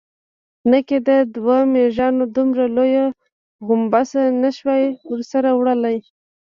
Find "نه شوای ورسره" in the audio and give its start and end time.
4.41-5.49